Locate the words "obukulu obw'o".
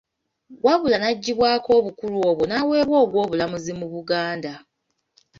1.79-2.43